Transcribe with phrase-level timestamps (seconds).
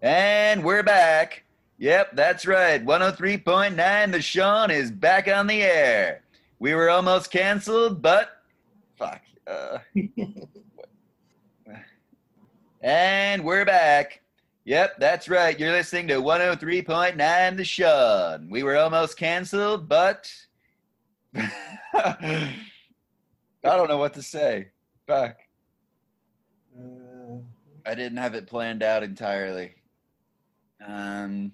[0.00, 1.42] And we're back.
[1.78, 2.84] Yep, that's right.
[2.84, 6.22] 103.9 The Sean is back on the air.
[6.60, 8.42] We were almost canceled, but
[8.96, 9.22] fuck.
[9.44, 9.78] Uh,
[12.80, 14.20] and we're back.
[14.66, 15.58] Yep, that's right.
[15.58, 18.48] You're listening to 103.9 The Sean.
[18.50, 20.32] We were almost canceled, but
[21.34, 22.54] I
[23.64, 24.68] don't know what to say.
[25.08, 25.38] Fuck.
[26.78, 27.38] Uh,
[27.84, 29.74] I didn't have it planned out entirely.
[30.88, 31.52] Um.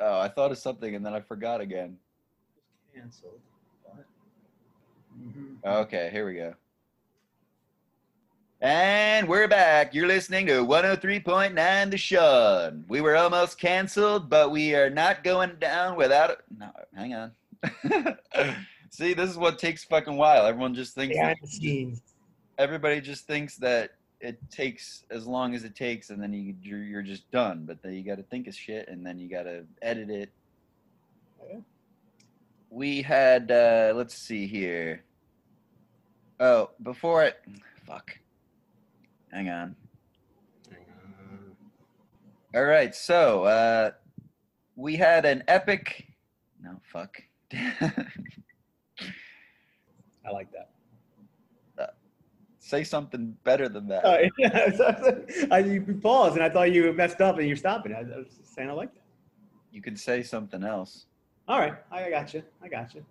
[0.00, 1.96] Oh, I thought of something and then I forgot again.
[2.94, 3.40] canceled.
[3.84, 4.04] But,
[5.20, 5.56] Mhm.
[5.64, 6.54] Okay, here we go.
[8.60, 9.94] And we're back.
[9.94, 12.84] You're listening to 103.9 The Sean.
[12.88, 16.30] We were almost canceled, but we are not going down without.
[16.30, 16.38] it.
[16.56, 17.32] No, hang on.
[18.90, 20.46] See, this is what takes fucking while.
[20.46, 21.14] Everyone just thinks.
[21.16, 22.00] Behind the scenes.
[22.58, 23.90] everybody just thinks that
[24.24, 27.64] it takes as long as it takes, and then you you're, just done.
[27.66, 30.30] But then you got to think of shit, and then you got to edit it.
[31.46, 31.58] Yeah.
[32.70, 35.04] We had uh, let's see here.
[36.40, 37.38] Oh, before it,
[37.86, 38.18] fuck.
[39.30, 39.76] Hang on.
[40.70, 40.74] Uh,
[42.58, 43.90] All right, so uh,
[44.74, 46.06] we had an epic.
[46.62, 47.22] No, fuck.
[47.52, 47.90] I
[50.32, 50.70] like that.
[52.64, 54.06] Say something better than that.
[54.06, 57.92] Uh, yeah, so- I, you paused and I thought you messed up and you're stopping.
[57.92, 59.02] I, I was saying I like that.
[59.70, 61.04] You could say something else.
[61.46, 62.42] All right, I got you.
[62.62, 63.04] I got you.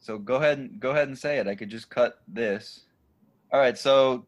[0.00, 1.46] So go ahead and go ahead and say it.
[1.46, 2.86] I could just cut this.
[3.52, 3.78] All right.
[3.78, 4.26] So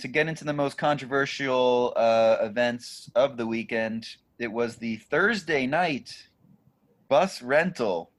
[0.00, 4.06] to get into the most controversial uh, events of the weekend,
[4.38, 6.14] it was the Thursday night
[7.08, 8.10] bus rental.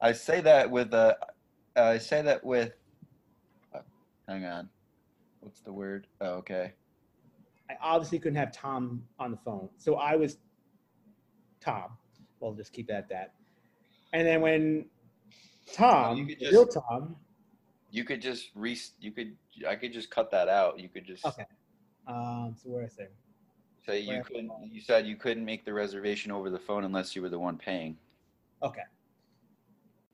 [0.00, 1.16] I say that with a.
[1.76, 2.72] I say that with.
[3.72, 3.78] uh,
[4.26, 4.68] hang on.
[5.40, 6.06] What's the word?
[6.20, 6.72] Oh, okay.
[7.68, 10.38] I obviously couldn't have Tom on the phone, so I was
[11.60, 11.90] Tom.
[12.40, 13.34] We'll just keep it at that.
[14.12, 14.86] And then when
[15.72, 17.16] Tom, you just- real Tom,
[17.92, 18.78] You could just re.
[19.00, 19.36] You could.
[19.66, 20.78] I could just cut that out.
[20.78, 21.44] You could just Okay.
[22.06, 23.08] um, so where I say,
[23.84, 24.52] say you Where- couldn't.
[24.72, 27.56] You said you couldn't make the reservation over the phone unless you were the one
[27.58, 27.98] paying.
[28.62, 28.82] okay.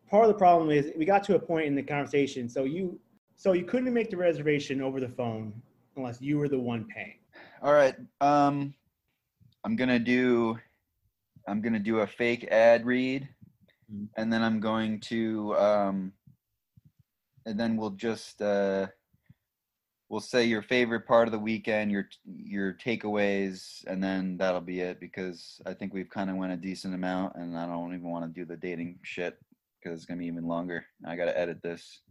[0.09, 2.48] Part of the problem is we got to a point in the conversation.
[2.48, 2.98] So you,
[3.36, 5.52] so you couldn't make the reservation over the phone
[5.97, 7.19] unless you were the one paying.
[7.62, 7.94] All right.
[8.20, 8.74] Um,
[9.64, 10.58] I'm gonna do.
[11.48, 13.28] I'm gonna do a fake ad read,
[13.92, 14.08] Mhm.
[14.16, 15.54] and then I'm going to.
[15.56, 16.12] Um,
[17.44, 18.41] and then we'll just.
[18.42, 18.88] Uh,
[20.08, 24.80] we'll say your favorite part of the weekend, your your takeaways, and then that'll be
[24.80, 25.00] it.
[25.00, 28.24] Because I think we've kind of went a decent amount, and I don't even want
[28.24, 29.38] to do the dating shit
[29.80, 30.86] because it's gonna be even longer.
[31.04, 32.03] I gotta edit this.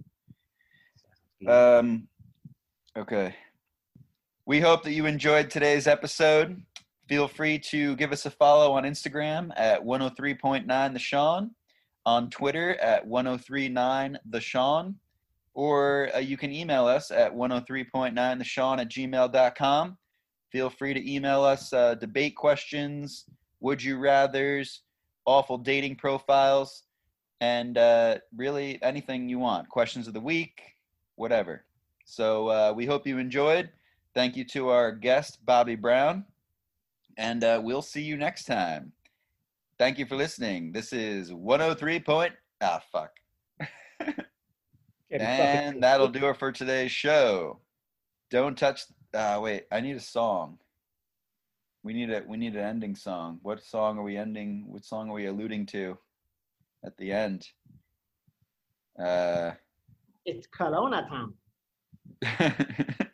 [1.48, 2.08] Um,
[2.98, 3.36] okay.
[4.46, 6.62] We hope that you enjoyed today's episode.
[7.08, 11.52] Feel free to give us a follow on Instagram at 103.9 The Sean,
[12.06, 14.96] on Twitter at 1039 The Sean,
[15.54, 19.98] or uh, you can email us at 103.9 The Sean at gmail.com.
[20.52, 23.26] Feel free to email us uh, debate questions,
[23.60, 24.80] would you rathers,
[25.26, 26.84] awful dating profiles,
[27.42, 29.70] and uh, really anything you want.
[29.70, 30.62] Questions of the week,
[31.16, 31.66] whatever.
[32.06, 33.70] So uh, we hope you enjoyed.
[34.14, 36.26] Thank you to our guest, Bobby Brown.
[37.18, 38.92] And uh, we'll see you next time.
[39.78, 40.72] Thank you for listening.
[40.72, 42.34] This is 103 point.
[42.62, 43.12] Ah, fuck.
[45.12, 47.60] And that'll do it for today's show.
[48.32, 48.82] Don't touch.
[49.14, 49.64] Ah, wait.
[49.72, 50.58] I need a song.
[51.84, 53.40] We need a we need an ending song.
[53.44, 54.66] What song are we ending?
[54.68, 55.98] What song are we alluding to
[56.84, 57.48] at the end?
[58.98, 59.52] Uh.
[60.26, 61.34] It's Corona time.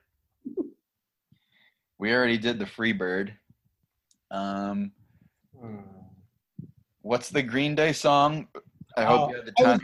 [2.00, 3.34] we already did the free bird.
[4.32, 4.92] Um,
[5.60, 5.80] Hmm.
[7.02, 8.48] what's the Green Day song?
[8.98, 9.80] I hope Oh, you had the time.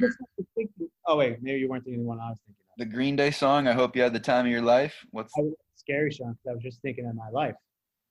[0.56, 2.78] thinking- oh wait, maybe you weren't thinking the one I was thinking of.
[2.78, 3.68] The Green Day song.
[3.68, 5.06] I hope you had the time of your life.
[5.12, 5.42] What's I
[5.76, 7.56] scary, Sean, I was just thinking of my life.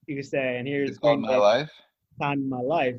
[0.07, 1.21] You could say, and here's called?
[1.21, 1.71] Green My Day, life.
[2.21, 2.97] time in my life.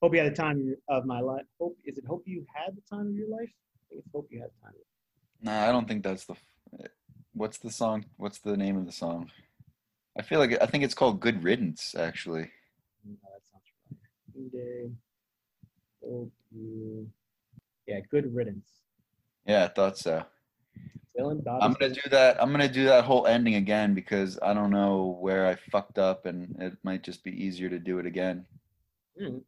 [0.00, 1.44] Hope you had the time of my life.
[1.60, 2.04] Hope is it?
[2.06, 3.50] Hope you had the time of your life.
[3.50, 4.74] I think it's hope you had the time.
[5.42, 6.34] No, I don't think that's the.
[7.32, 8.04] What's the song?
[8.16, 9.30] What's the name of the song?
[10.18, 12.50] I feel like I think it's called "Good Riddance." Actually,
[13.04, 14.10] No, that sounds familiar.
[14.32, 14.90] Green Day.
[16.08, 17.10] Hope you.
[17.86, 18.68] Yeah, good riddance.
[19.46, 20.24] yeah, I thought so.
[21.18, 22.42] Dylan I'm gonna do that.
[22.42, 26.26] I'm gonna do that whole ending again because I don't know where I fucked up,
[26.26, 28.46] and it might just be easier to do it again.
[29.20, 29.42] Mm,